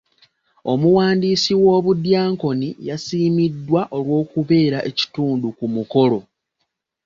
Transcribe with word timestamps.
Omuwandiisi 0.71 1.53
w'obudyankoni 1.63 2.69
yasiimiddwa 2.87 3.81
olw'okubeera 3.97 4.79
ekitundu 4.89 5.47
ku 5.57 5.65
mukolo. 5.75 6.19